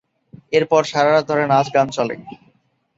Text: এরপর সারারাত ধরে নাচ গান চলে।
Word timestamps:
এরপর 0.53 0.81
সারারাত 0.83 1.23
ধরে 1.29 1.43
নাচ 1.47 1.67
গান 1.75 1.87
চলে। 1.89 2.15